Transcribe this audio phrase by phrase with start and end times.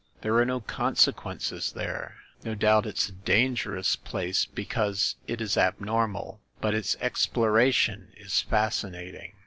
[0.21, 2.15] There are no consequences there!
[2.43, 8.07] No doubt it's a dan gerous place, because it is abnormal; but its ex ploration
[8.17, 9.33] is fascinating.